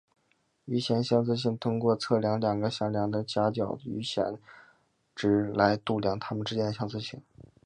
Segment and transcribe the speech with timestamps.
[0.65, 4.35] 余弦相似性通过测量两个向量的夹角的余弦
[5.15, 7.21] 值来度量它们之间的相似性。